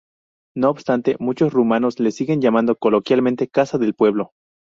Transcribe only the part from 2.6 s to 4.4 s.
coloquialmente "Casa del pueblo".